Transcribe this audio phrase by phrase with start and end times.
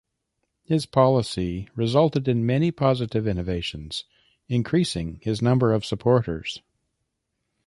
[0.63, 4.03] His policy resulted in many positive innovations,
[4.49, 6.63] increasing his number of supporters.